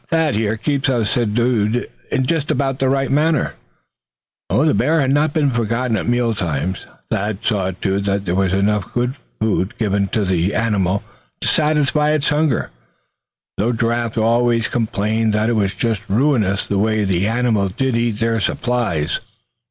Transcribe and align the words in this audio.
Thad, 0.09 0.33
here, 0.33 0.57
keeps 0.57 0.89
us 0.89 1.11
subdued 1.11 1.87
just 2.23 2.49
about 2.49 2.81
right." 2.81 3.07
The 3.11 4.73
bear 4.73 4.99
had 4.99 5.11
not 5.11 5.31
been 5.31 5.51
forgotten 5.51 5.95
at 5.95 6.07
meal 6.07 6.33
times. 6.33 6.87
Thad 7.11 7.45
saw 7.45 7.69
to 7.69 7.97
it 7.97 8.05
that 8.05 8.25
there 8.25 8.33
was 8.33 8.51
enough 8.51 8.95
food 9.39 9.77
given 9.77 10.07
to 10.07 10.25
the 10.25 10.55
animal 10.55 11.03
to 11.41 11.47
satisfy 11.47 12.13
its 12.13 12.29
hunger; 12.29 12.71
though 13.59 13.73
Giraffe 13.73 14.17
always 14.17 14.67
complained 14.67 15.33
that 15.33 15.49
it 15.49 15.53
was 15.53 15.75
just 15.75 16.09
ruinous 16.09 16.65
the 16.65 16.79
way 16.79 17.03
that 17.03 17.13
animal 17.15 17.69
did 17.69 17.95
eat 17.95 18.13
into 18.15 18.19
their 18.25 18.39
supplies. 18.39 19.19